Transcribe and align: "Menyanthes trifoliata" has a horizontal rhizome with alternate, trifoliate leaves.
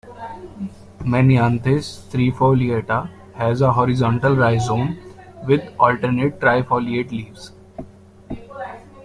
"Menyanthes 1.05 2.07
trifoliata" 2.09 3.07
has 3.35 3.61
a 3.61 3.71
horizontal 3.71 4.35
rhizome 4.35 4.97
with 5.45 5.61
alternate, 5.77 6.39
trifoliate 6.39 7.11
leaves. 7.11 7.51